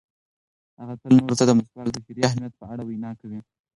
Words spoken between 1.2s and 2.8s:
نورو ته د مسواک د شرعي اهمیت په